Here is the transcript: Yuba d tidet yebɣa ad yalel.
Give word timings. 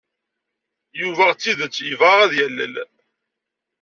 Yuba 0.99 1.25
d 1.31 1.37
tidet 1.41 1.75
yebɣa 1.87 2.15
ad 2.23 2.31
yalel. 2.37 2.75